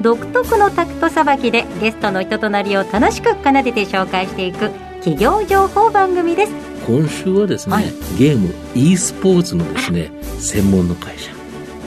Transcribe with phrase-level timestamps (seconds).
[0.00, 6.52] 独特のタクトさばきでゲストの人となりを楽しく奏でて紹介していく企業情報番組です。
[6.86, 7.84] 今週はですね、はい、
[8.18, 11.32] ゲーム e スポーツのですね専門の会社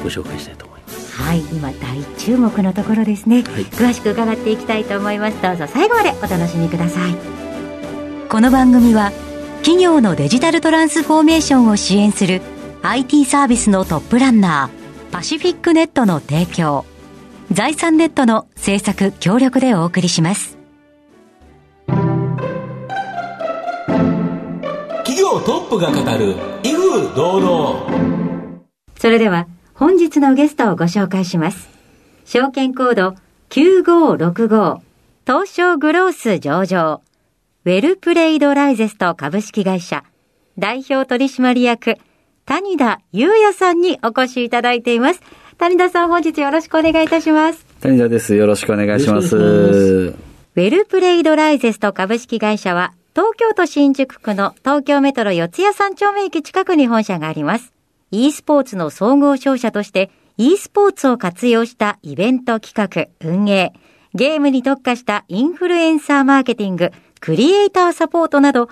[0.04, 1.22] ご紹介したいと思います。
[1.22, 5.42] はい今大注目のところですね、はい、詳しく伺っていきたいと思います。
[5.42, 7.16] どうぞ最後までお楽しみください。
[8.30, 9.12] この番組は
[9.58, 12.42] 企業のデジタルトランスフォーメーションを支援する
[12.82, 16.86] IT サービスのトップランナーパシフィックネットの提供
[17.52, 20.56] 財産ネットの制作協力でお送りします。
[25.04, 28.62] 企業トップが語る威風堂々。
[28.98, 31.70] それでは本日のゲストをご紹介します。
[32.26, 33.16] 証券コード
[33.50, 34.82] 9565
[35.26, 37.02] 東証グロース上場
[37.66, 40.04] ウェルプレイドライゼスト株式会社
[40.60, 41.98] 代表取締役
[42.50, 45.22] 谷田祐也さんにお越しいただいています。
[45.60, 47.64] 谷田さん、本日よろしくお願いいたします。
[47.80, 48.34] 谷田です。
[48.34, 49.36] よろしくお願いします。
[49.38, 57.72] ウェルプレイドライゼスト株式会社は、東京都新宿区の東京メトロ四谷三丁目駅近くに本社があります。
[58.10, 63.74] e スポーツの総合商社として、e スポーツを活用したイベント企画、運営、
[64.16, 66.90] ゲームに特化したインフルエンサーマーケティング、
[67.20, 68.70] クリエイターサポートなど、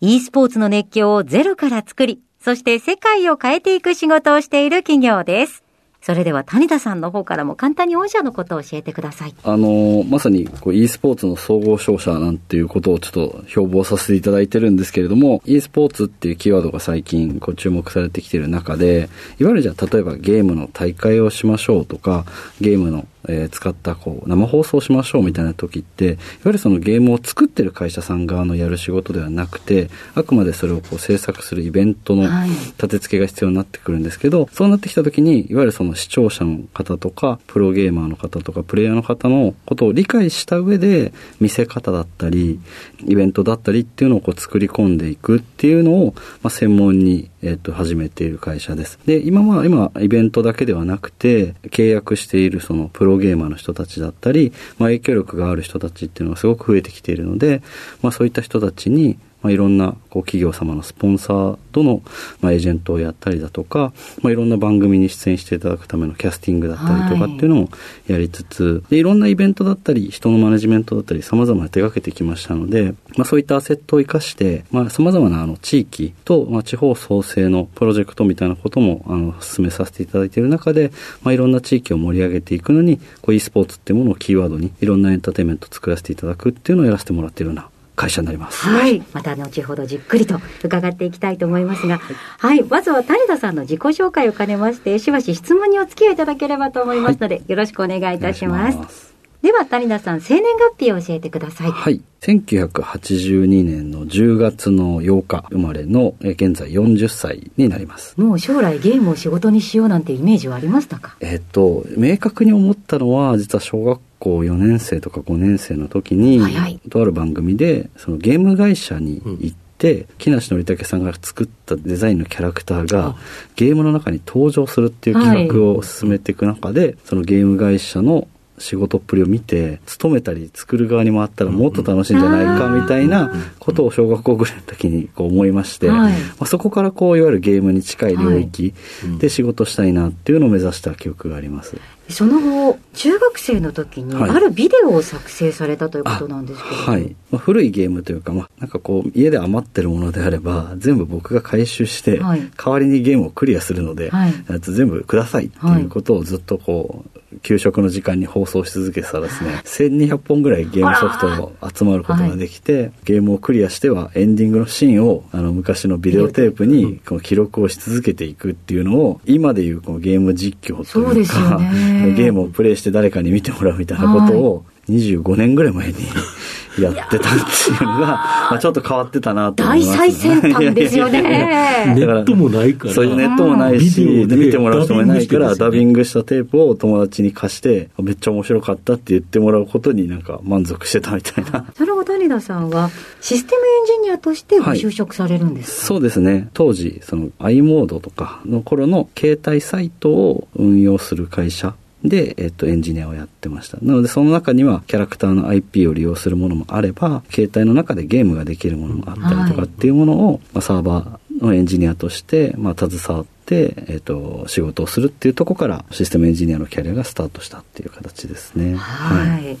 [0.00, 5.64] e スポーツの熱狂をゼロから作り、そして世界を変えていく仕事をしている企業です。
[6.00, 9.34] それでは谷田さんの方からも簡単に御社のことを教えてください。
[9.42, 19.08] あの、まさにこう e スポーツの総合商社なんていうことをちょっと標榜させていただいてるんですけれども、e スポーツっていうキーワードが最近こう注目されてきてる中で、
[19.40, 22.26] いわゆるじゃあ例えばゲームの大会をしましょうとか、
[22.60, 26.16] ゲームのえー、使ったこう生放送しましょうみたいな時っていわ
[26.46, 42.60] ゆるそのゲームを作ってる会社さん側のやる仕事ではなくてあくまでそれをこう制作するイベントの立て付けが必要になってくるんですけど、はい、そうなってきた時にいわゆるその視聴者の方とかプロゲーマーの方とかプレイヤーの方のことを理解した上で見せ方だったり
[43.06, 48.98] イベントだったりっていうのをこう作り込んでいくっていうのを、まあ、専門にえっと、始めている会社です。
[49.06, 57.62] で、今は、今、イベントだけではなくて、契約しているそのプロゲーマーの人たちだったり、まあ、影響力がある人たちっていうのがすごく増えてきているので、
[58.02, 62.02] まあ、そういった人たちに、まあ、いろんなこう企業様のスポンサーとの、
[62.40, 63.92] まあ、エージェントをやったりだとか、
[64.22, 67.68] まあ、いろんな番組に出演していただくためのキャスティングだったりとかっていうのを
[68.06, 80.90] やりつつ、はい、でいろんなイベントだったり人のマネジメントだったりさまざま手がけてきましたので、まあ、そういったアセットを生かしてさまざ、まなあの地域と、まあ、地方創生のプロジェクトみたいなこともあの進めさせていただいている中で、
[81.22, 88.66] まあ、いろんな地域を盛り上げていくのにこう e スポーツっていうものをキーワードにいろんなエンターテインメントを作らせていただくっていうのをやらせてもらっているような会社になります。
[88.66, 89.02] はい。
[89.12, 99.15] また後ほどじっくりと伺っていきたいと思いますが、はい、はい、まずは谷田さんの自己紹介を兼ねまして、しばし質問にお付き合いいただければと思いますので、はい、よろしくお願いいたします。
[99.42, 101.70] では、谷田さん、生年月日を教えてください。
[101.70, 102.00] はい。
[102.22, 108.20] 1982年の10月の8日生まれの、え現在40歳になります。
[108.20, 111.16] もう将来ゲームを仕事にしようなんてイメージはありましたか？
[111.20, 123.14] えっと、明確に思ったのは、実は小学校4年生とか5年生の時に、はいはい、とある番組で、そのゲーム会社に行って、木梨憲武さんが作ったデザインのキャラクターが
[123.56, 128.26] ゲームの中に登場するっていう企画を進めていく中で、はい、そのゲーム会社の
[128.58, 138.74] 仕事っぷりを見て勤めたり作る側に回ったらもっと楽しいんじゃないかみたいなことを小学校ぐらいの時にこう思いまして、まあ、そこからこういわゆるゲームに近い領域
[139.18, 141.76] で仕事したいなっていうのを目指した記憶があります。
[142.08, 147.16] その後、中学生の時に、あるビデオを作成されたということなんですけど、はい。
[147.32, 171.58] まあ、古いゲームというか、まあ、なんかこう、家で余ってるものであれば、全部僕が回収して、はい、代わりにゲームをクリアするので、はい、全部くださいっていうことをずっとこう、給食の時間に放送し続けてたらですね、1200本ぐらいゲームソフトを集まることができて、はい、ゲームをクリアしてはエンディングのシーンをあの昔のビデオテープにこの記録をし続けていくっていうのを、今でいうこのゲーム実況というか、
[172.16, 175.94] ゲームをプレイして誰かに見てもらうみたいなことを、25年ぐらい前に
[176.78, 179.98] やってたっていうのが、まあちょっと変わってたなと思います。
[179.98, 181.94] 大最先端ですよネね。
[181.96, 182.94] ットもないから。
[182.94, 191.64] そういうネットもないし、で見てもらう人もいないから、ダダビビングしたテープを友達に貸して、めっちゃ面白かったって言ってもらうことになんか満足してたみたいな。
[191.76, 192.90] その後、谷田さんは
[193.22, 196.48] システムエンジニアとしてご就職されるんですか、そうですね。
[196.52, 201.74] 当時、その i モードとかの頃の携帯サイトを運用する会社
[202.08, 203.78] で、えっと、エンジニアをやってました。
[203.82, 218.74] なので、その中にはキャラクターの IP を利用するものもあれば、携帯の中でゲームができるものもあったりとかっていうものを、まあ、サーバーのエンジニアとして、まあ、携わって、えっと、仕事をするっていうところから、システムエンジニアのキャリアがスタートしたっていう形ですね。
[218.76, 219.56] はい。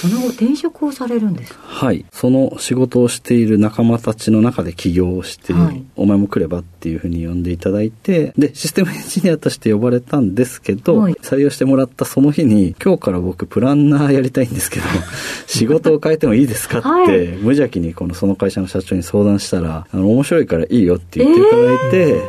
[0.00, 1.60] その後、転職をされるんですか？
[1.62, 2.04] はい。
[2.12, 14.86] その仕事をしている仲間たちの中で起業をして、はいお前も来ればっていうふうに呼んでいただいて、で、システムエンジニアとして呼ばれたんですけど、はい採用してもらったその日に、今日から僕プランナーやりたいんですけど、
[15.46, 22.22] 仕事を変えてもいいですかって、はい無邪気にこのその会社の社長に相談したら、あの、面白いからいいよって言っていただいて、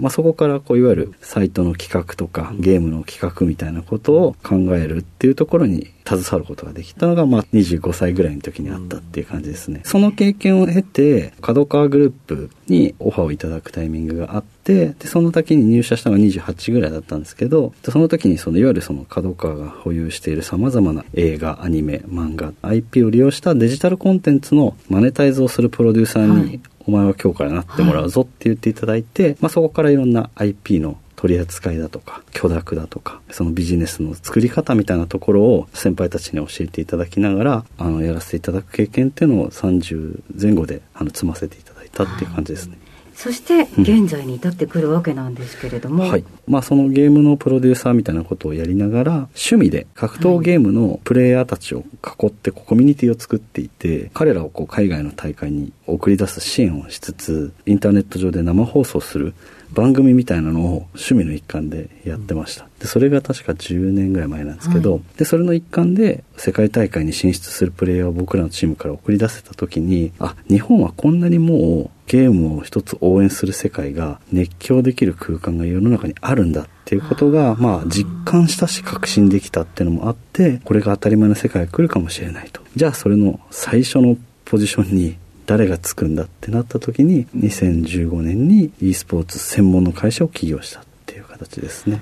[0.00, 9.82] まあそこからこういわゆるサイトの企画とかゲームの企画みたいなことを考えるっていうところに携わることができたのがまあ25歳ぐらいの時にあったっていう感じですね。
[9.84, 42.78] その経験を経て角川グループにオファーをいただくタイミングがあってでその時に入社したのが28ぐらいだったんですけどその時にそのいわゆるその角川が保有している様々な映画アニメ漫画 IP を利用したデジタルコンテンツのマネタイズをするプロデューサーに、お前は今日からなってもらうぞって言っていただいて、まあ、そこからいろんな IP の取り扱いだとか許諾だとかそのビジネスの作り方みたいなところを先輩たちに教えていただきながらあのやらせていただく経験っていうのを30前後であの積ませていただいたっていう感じですね。
[43.22, 46.24] そして、現在に至ってくるわけなんですけれども、はい。
[46.46, 59.34] まあそのゲームのプロデューサーみたいなことをやりながら、趣味で格闘ゲームのプレイヤーたちを囲ってコミュニティを作っていて、彼らをこう海外の大会に送り出す支援をしつつ、インターネット上で生放送する
[59.72, 62.66] 番組みたいなのを趣味の一環でやってました。
[62.78, 82.62] で、それが確か10年ぐらい前なんですけど、はいで、それの一環で世界大会に進出するプレイヤーを僕らのチームから送り出せた時に、あ、日本はこんなにもうゲームを一つ応援する世界が熱狂できる空間が世の中にあるんだっていうことが、まあ実感したし確信できたっていうのもあって、これが当たり前の世界が来るかもしれないと。
[82.74, 85.16] じゃあそれの最初のポジションに
[85.50, 92.00] 誰がつくんだってなった時に、2015年に e スポーツ専門の会社を起業したっていう形ですね。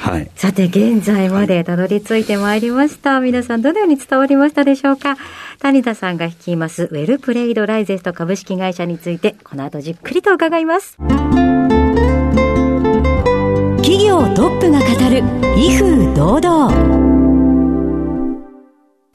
[0.00, 0.30] はい。
[0.36, 3.20] さて、現在までたどり着いてまいりました。
[3.20, 5.16] 皆さん、どのように伝わりましたでしょうか？
[5.60, 10.98] 谷田さんが率います、ウェルプレイドライゼスト株式会社について、この後じっくりと伺います。
[13.78, 15.22] 企業トップが語る、
[15.56, 16.97] 威風堂々。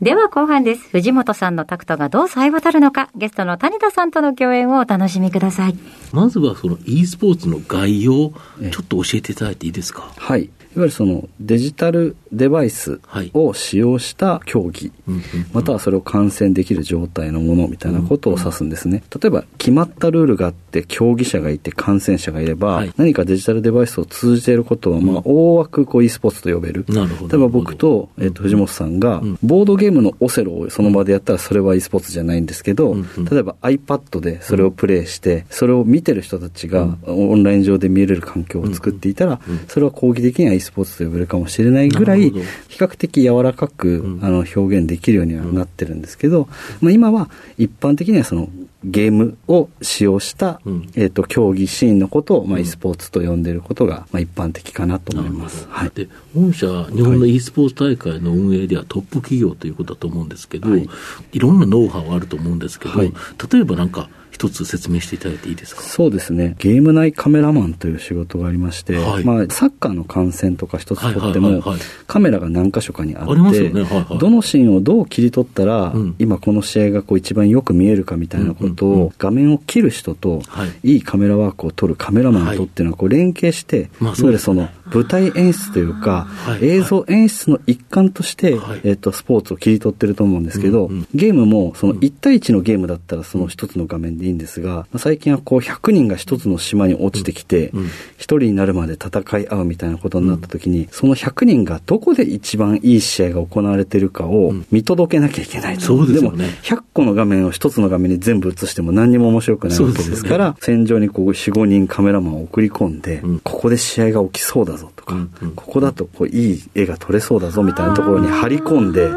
[0.04, 0.90] では後半です。
[0.90, 5.78] 藤本さんのタクトがどう冴え渡るのか、ゲストの谷田さんとの共演をお楽しみください。
[6.12, 8.34] まずはその e スポーツの概要、ちょ
[8.82, 10.12] っと教えていただいていいですか？
[10.18, 10.44] はい。
[10.44, 13.00] いわゆるそのデジタルデバイス
[13.34, 15.22] を使用した競技、うんうん
[15.54, 19.04] またはそれを観戦できる状態のものみたいなことを指すんですね。
[19.22, 22.94] 例えば決まったルールがあって競技者がいて観戦者がいれば、はい。
[22.98, 26.86] 何かデジタルデバイスを通じていることは、まあ、大枠こう e スポーツと呼べる。
[26.90, 27.38] なるほど。
[27.38, 29.38] 例えば僕と、えっと藤本さんがん。
[29.44, 32.96] ボードゲームのオセロをその場でやったらそれは e スポーツじゃないんですけど、
[33.30, 42.52] 例えば iPad でそれをプレイして、それを見てる人たちがオンライン上で見れる環境を作っていたら、それは講義的には e スポーツと呼べるかもしれないぐらい、なるほど。
[42.70, 44.20] 比較的柔らかく、ん。
[44.24, 46.48] あの表現できるようにはなってるんですけど、
[46.82, 48.50] まあ、今は一般的にはその
[48.84, 50.90] ゲームを使用した、うん。
[50.96, 55.68] えっと競技シーンのことを、まあ、e スポーツと呼んでいることが、まあ、一般的かなと思います。
[55.70, 55.92] はい。
[55.94, 60.88] で本社は日本の e スポーツ大会の運営ではトップ企業ということだと思うんですけど、はい。
[61.32, 63.14] い、ろんなノウハウあると思うんですけど、はい。
[63.52, 65.84] 例えばなんか一つ説明していただいていいですか？
[65.84, 66.56] そうですね。
[66.58, 69.24] ゲーム内カメラマンという仕事がありまして、はい。
[69.24, 71.62] まあ、サッカーの観戦とか一つとっても
[72.08, 73.82] カメラが何箇所かにあって、ね。
[73.84, 74.18] はいはい。
[74.18, 76.16] どのシーンをどう切り取ったら、うん。
[76.18, 79.02] 今この試合がこう一番よく見えるかみたいなことを、うんうん。
[79.04, 80.94] うん画面を切る人と、はい。
[80.96, 86.66] いいカメラワークを撮るカメラマンとっていうのはこう連携して、まあいわゆるその舞台演出というか、はい。
[86.66, 88.82] 映像演出の一環として、はい。
[88.84, 97.80] えっと、スポーツを切り取ってると思うんですけど、うんうんゲームもその1対1のゲームだったらその一つの画面でいいんですが、まあ最近はこう100人が一つの島に落ちてきて、うん。
[97.82, 97.90] うん
[98.24, 104.66] 一人になるまで戦い合うみたいなことになった時に、その100人がどこで一番いい試合が行われているかをうん。
[104.72, 105.82] 見届けなきゃいけないと。
[105.82, 106.46] そうですよね。
[106.46, 113.40] も、100個の画面を一つの画面に全部映しても何にも面白くないわけですから、戦場にこう4、5人カメラマンを送り込んで、うん。
[113.40, 119.10] ここで試合が起きそうだぞとか、うんうんここだとこういい絵が撮れそうだぞみたいなところに張り込んで、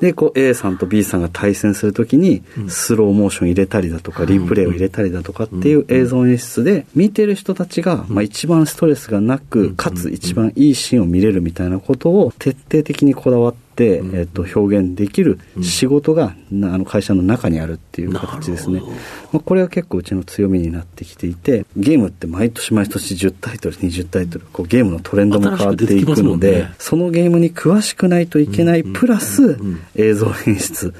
[0.00, 18.80] で、こう A さんと B さんが対戦するときに、スローモーション入れたりだとか、リプレイを入れたりだとかっていう映像演出で、見てる人たちが、まあ一番ストレスがなく、かつ一番いいシーンを見れるみたいなことを徹底的にこだわって、えっと、表現できる仕事が、なあの会社の中にあるっていう形ですね。
[19.32, 29.58] まあ、これは結構うちの強みになってきていて、ゲームって毎年毎年10タイトル、20タイトル、こうゲームのトレンドも変わっていくので、そのゲームに詳しくないといけない、プラス
[29.94, 30.94] 映像演出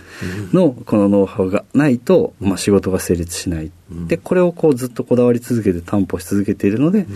[0.52, 3.71] のこのノウハウがないと、まあ、仕事が成立しない。
[3.90, 7.07] で、これをこうずっとこだわり続けて担保し続けているので、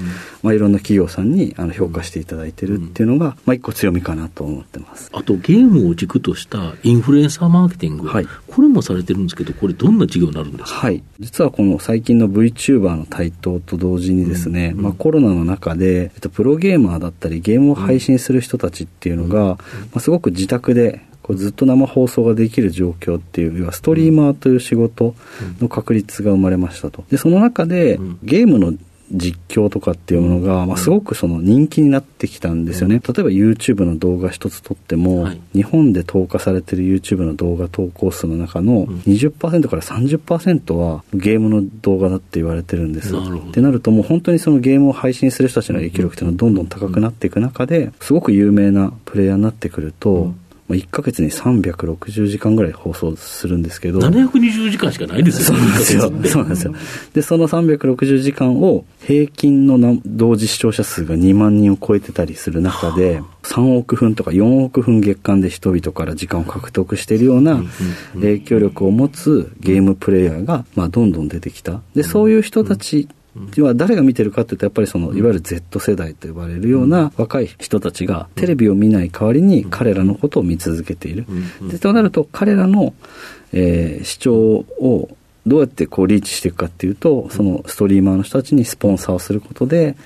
[0.42, 5.10] まあ、いろんな企業さんにあの評価していただいてるっていうのが、まあ、一個強みかなと思ってます。
[5.12, 8.26] あと、ゲームを軸としたインフルエンサーマーケティング、はい。
[8.46, 11.02] これもされてるんですけど、これ、どんな事業になるんですか、はい。
[11.18, 19.58] 実はこの最近の VTuber の台頭と同時にですね、まあコロナの中で、えっと、プロゲーマーだったりゲームを配信する人たちっていうのが、ま
[19.96, 25.14] あすごく自宅でこうずっと生放送ができる状況っていう、要はストリーマーという仕事
[25.60, 27.04] の確立が生まれましたと。
[27.10, 28.74] で、その中でゲームの
[29.12, 33.00] 実況とかっていうものが、まあ、すごくその人気になってきたんですよね。
[33.04, 35.40] 例えば YouTube の動画一つ撮っても、はい。
[35.52, 43.14] 日本で投下されてる YouTube の動画投稿数の中の20%から30%はゲームの動画だって言われてるんです。
[43.16, 50.34] ってなるともう本当にそのゲームを配信する人たちの影響力っていうのはどんどん高くなっていく中で、すごく有名なプレイヤーになってくると、
[50.70, 56.00] まあ、1ヶ月に360時間ぐらい放送するんですけど、720時間しかないですよね、そうなんですよ。
[56.30, 56.74] そうなんですよ。
[57.12, 67.60] で、その360時間を平均のな同時視聴者数が2万人を超えてたりする中で、3億分とか4億分月間で人々から時間を獲得しているような
[68.14, 71.80] 影響力を持つゲームプレイヤーが、まあ、どんどん出てきた。
[71.96, 73.08] で、そういう人たち
[73.58, 81.26] は誰が見てるかっていうと、やっぱりその、いわゆる Z 世代と呼ばれるような若い人たちがテレビを見ない代わりに彼らのことを見続けている。
[81.68, 82.94] で、となると彼らの、
[83.52, 85.08] えー視聴を
[85.46, 89.96] どうやってこうリーチしていくかっていうと、そのストリーマーの人たちにスポンサーをすることで、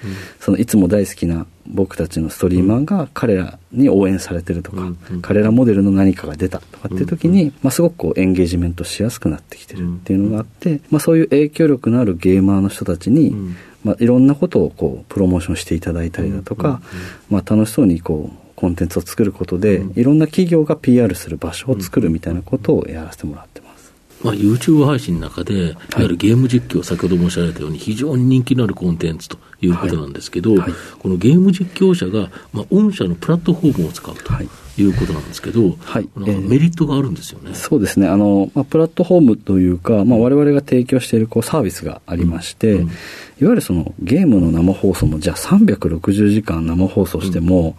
[0.41, 4.93] そのいつも大好きな僕たちのストリーマーが彼らに応援されてるとか、
[5.23, 13.35] 彼らモデルの何かが出たとかっていう時に、まあ、すごくこうエンゲージメントしやすくなってきてるっていうのがあって、まあ、そういう影響力のあるゲーマーの人たちに、
[13.83, 16.83] まあ、いろんなことをこうプロモーションしていただいたりだとか、
[17.31, 23.54] まあ、楽しそうにこうコンテンツを作ることで、いろんな企業が PR する場所を作るみたいなことをやらせてもらって
[24.25, 25.67] まあ、YouTube 配信の中で、い。
[25.69, 30.73] わゆるゲーム実況、先ほど申し上げたように、非常に人気のあるコンテンツということなんですけど、はい。
[30.99, 34.49] このゲーム実況者が、まあ、御社のプラットフォームを使うとはい。
[34.77, 36.09] いうことなんですけど、はい。
[36.17, 37.55] なんかメリットがあるんですよね。
[37.55, 38.09] そうですね。
[38.09, 42.87] あの、まあ、プラットフォームというか、まあ、我々が提供しているこうサービスがありまして、いわ
[43.41, 47.77] ゆるそのゲームの生放送も、じゃあ360時間生放送しても、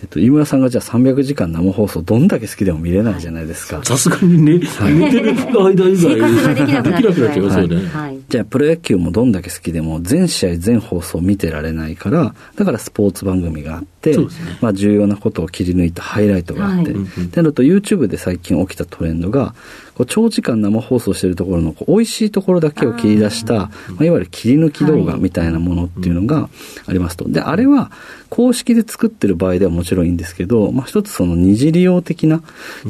[0.00, 3.84] えっと、飯村さんがじゃあ300時間生放送どんだけ好きでも見れないじゃないですか。
[3.84, 7.86] さすがにね、寝てる間以外、できなくなっちゃいますよね。
[7.88, 8.18] はい。
[8.28, 14.26] じゃあプロ野球もどんだけ好きでも全試合全放送見てられないから、だからスポーツ番組があって、ね。
[14.60, 17.02] まあ重要なことを切り抜いたハイライトがあって、はい。
[17.02, 19.54] ってなると YouTube で最近起きたトレンドが、
[19.94, 26.48] こう長時間生放送してるところのこう美味しいところだけを切り出した、まあ、いわゆる切り抜き動画みたいなものっていうのが
[26.86, 27.28] ありますと。
[27.28, 27.90] で、あれは
[28.30, 32.42] 公式で作ってる場合ではもちろんいいんですけど、まあ一つその二次利用的な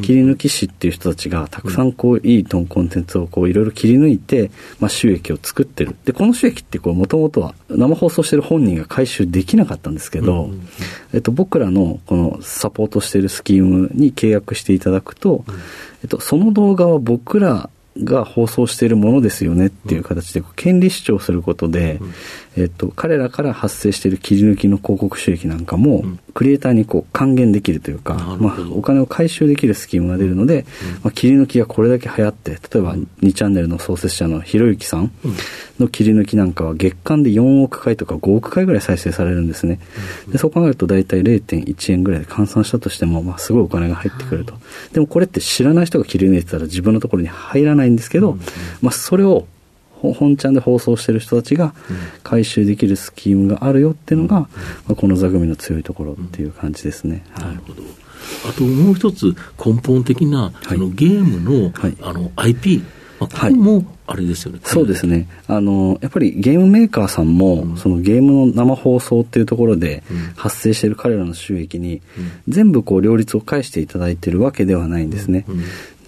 [0.02, 5.96] 切り抜き師っていう人たちがたくさんこういいトンコンテンツをこういろいろ切り抜いて、まあ収益を作ってる。
[6.04, 10.50] で、この収益ってこう元々は生放送してる本人が回収できなかったんですけど、
[11.12, 15.44] えっと僕らのこのサポートしてるスキームに契約していただくと、
[16.02, 17.70] えっとその動画は僕ら
[18.04, 22.00] が放送しているものですよねっていう形で権利主張することで、
[22.58, 30.66] えっと、彼らから発生している切り抜きの広告収益なんかも、クリエイターにこう還元できるというか、まあ、お金を回収できるスキームが出るので、
[31.04, 35.12] まあ、切り抜きがこれだけ流行って、例えば2チャンネルの創設者のひろゆきさん
[35.78, 39.78] の切り抜きなんかは月間で4億回とか5億回ぐらい再生されるんですね。
[40.28, 44.54] でそう考えると大体0.1円ぐらいで換算したとしても、まあ、すごいお金が入ってくると。
[44.92, 48.38] でもこれって知らない人が切り抜いてたら自分のところに入らないんですけど、
[48.82, 49.46] まあ、それをほ
[50.00, 51.74] 本ちゃんで放送してる人たちが
[52.22, 54.48] 回収できるスキームがあるよっていうのが、ま
[54.90, 57.24] あ、この座組の強いところっていう感じですね。
[57.32, 57.44] はい。
[57.48, 57.82] なるほど。
[58.48, 61.96] あともう一つ根本的な、そのゲームの,、はい。
[62.02, 62.82] あの IP、
[63.20, 64.60] まあ、これもあれですよね。
[64.64, 65.28] そうですね。
[65.46, 70.02] あの、やっぱりゲームメーカーさんも、うん、そのゲームの生放送っていうところで
[70.34, 72.00] 発生している彼らの収益に、
[72.48, 75.44] 全部こう両立を返していただいているわけではないんですね。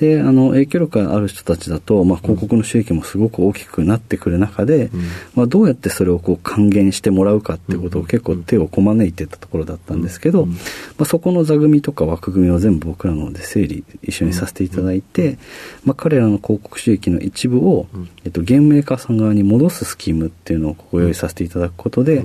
[0.01, 5.03] で、あの、影響力がある人たちだと、まあ、広告の収益もすごく大きくなってくる中で、うん、
[5.35, 10.55] まあ、どうやってそれをこう還元してもらうかっていうことを結構手をこまねいてたところだったんですけど、ま
[11.01, 15.37] あ、そこの座組とか枠組みを全部僕らので整理一緒にさせていただいて、
[15.85, 17.87] まあ、彼らの広告収益の一部を、
[18.25, 22.25] えっと、ゲームメーカーさん側に戻すスキームっていうのをご用意させていただくことで、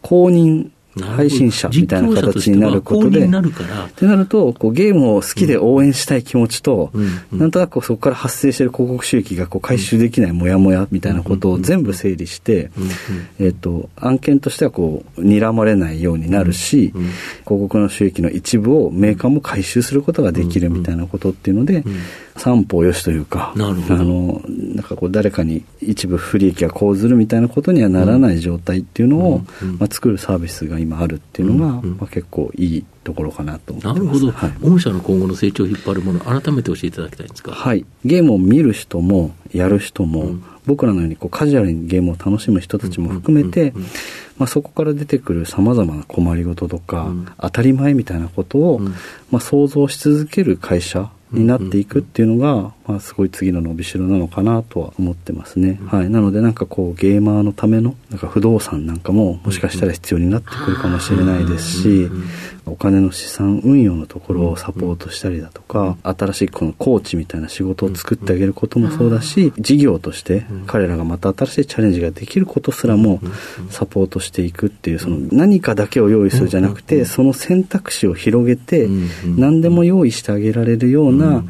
[0.00, 3.44] 公認配信者みたいな形になることで、なっ
[3.94, 12.70] てなると、こうゲームを好きで応援したい気持ちと、うんうん、なんとなくそこから発生している広告収益がこう回収できないモヤモヤみたいなことを全部整理して、
[13.38, 21.84] えっ、と、案件としてはこう、睨まれないようになるし、広告の収益の一部をメーカーも回収することができるみたいなことっていうので、
[22.36, 29.44] 三方よしというか、あの、なんかこう誰かに一部不利益が講ずるみたいなことにはならない状態っていうのを、
[29.78, 37.52] まあ、作るサービスが今あるっていうのが、まあ、結構いいところかなとなるほど、はい、御社の今後の成長を引っ張るもの、改めて教えていただきたいんですか？
[37.52, 43.72] はい、ゲームを見る人も、やる人も、うん、僕らのようにこうカジュアルにゲームを楽しむ人たちも含めて、
[44.38, 48.94] まあ、そこから出てくるさまざまな困りごととか、うん、当たり前みたいなことを、うん、
[49.30, 55.80] まあ、想像し続ける会社になっていくっていうのが、まあ、すごい次の伸びしろなのかなとは思ってますね。
[55.86, 56.10] はい。
[56.10, 62.10] なのでなんかこうゲーマーのためのなんか不動産なんかももしかしたら必要になってくるかもしれないですし、
[62.66, 73.20] お金の資産運用のところをサポートしたりだとか、新しいこのコーチみたいな仕事を作ってあげることもそうだし、事業として彼らがまた新しいチャレンジができることすらも
[73.70, 78.88] サポートしていくっていう、その何かだけを用意するじゃなくて、その選択肢を広げて、
[79.24, 81.44] 何でも用意してあげられるような、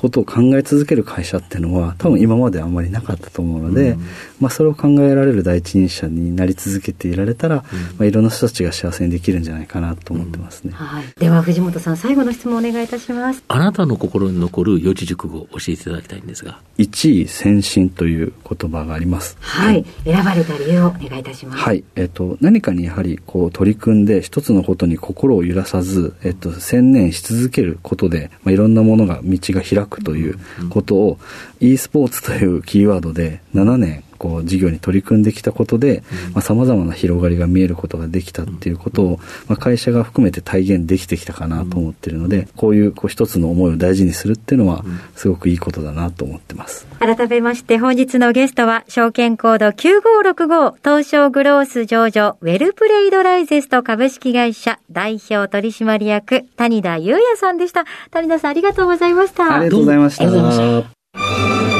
[0.00, 4.06] ことを考え続ける会社っていうのは多分今まであんまりなかったと思うので、うん、
[4.40, 7.64] まあ、それを考えられる第一人者になり続けていられたら、うん、ま
[8.00, 13.44] あ、いろんな人たちが幸せにできるんじゃないかなと思ってますね、はい、では藤本さん最後の質問お願いいたします。
[13.48, 16.58] あなたの心に残る四字熟語を教えていただきたいんですが。
[16.78, 19.36] 一位先進という言葉があります。
[19.40, 21.58] はい、選ばれた理由をお願いいたします。
[21.58, 21.84] はい。
[21.94, 30.38] えっ、と何かにやはりこう取り組んで一つのことに心を揺らさず、えっ、と、専念し続けることで、まあ、いろんなものが道が開くという
[30.70, 31.18] ことを
[31.60, 36.02] e スポーツというキーワードで7年こう事業に取り組んできたことで
[36.42, 44.84] さまざ、まな広がりが見えることができたっていうことを、まあ、会社が含めて体現できてきたかなと思ってるので、こういうこう一つの思いを大事にするっていうのは
[45.16, 46.86] すごくいいことだなと思ってます。
[46.98, 57.86] 改めまして本日のゲストは証券コード9565東証グロース上場ウェルプレイドライゼスト株式会社代表取締役谷田裕也さんでした。
[58.10, 59.54] 谷田さんありがとうございました。
[59.54, 61.79] ありがとうございました。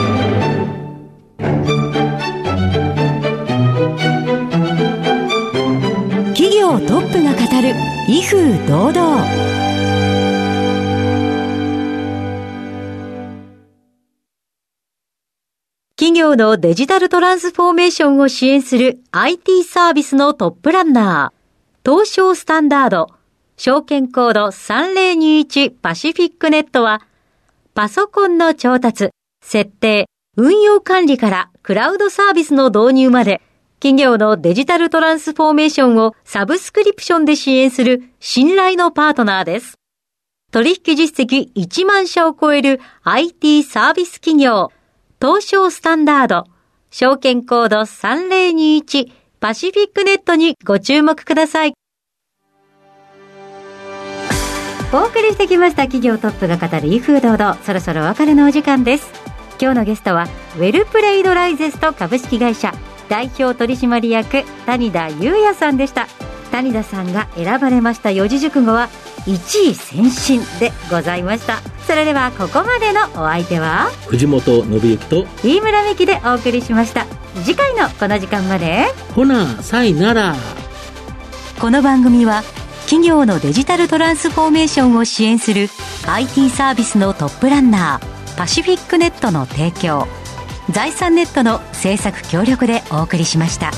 [8.13, 9.25] 威風堂々。
[15.95, 23.11] 企業のデジタルトランスフォーメーションを支援する IT サービスのトップランナー、東証スタンダード、
[23.57, 27.03] 証券コード3021パシフィックネットは、
[27.75, 33.41] パソコンの調達、設定、運用管理からクラウドサービスの導入まで、
[33.81, 39.79] 企業のデジタルトランスフォーメーションをサブスクリプションで支援する信頼のパートナーです。
[40.53, 44.71] 取引実績1万社を超える IT サービス企業、
[45.19, 46.45] 東証スタンダード、
[46.91, 51.73] 証券コード3021パシフィックネットにご注目ください。
[54.93, 59.11] お送りしてきました企業トップが語る威風堂々、そろそろお別れのお時間です。
[59.59, 60.27] 今日のゲストは、
[60.59, 62.75] ウェルプレイドライゼスト株式会社
[63.11, 66.07] 代表取締役谷田裕也さんでした。
[66.53, 68.89] 谷田さんが選ばれました四字熟語は
[69.27, 71.61] 一位先進でございました。
[71.87, 77.05] それではここまでのお相手は藤本信之と飯村美希でお送りしました。
[77.45, 78.87] 次回のこの時間まで。
[79.15, 80.37] ほなさいなら。
[81.61, 82.43] この番組は
[82.85, 85.69] 企業のデジタルトランスフォーメーションを支援する
[86.07, 90.09] IT サービスのトップランナーパシフィックネットの提供
[90.71, 93.71] 財産ネットの制作協力でお送りしました。